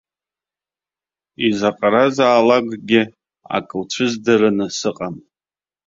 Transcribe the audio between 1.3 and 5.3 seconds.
Изаҟаразаалакгьы акы уцәызӡараны сыҟам.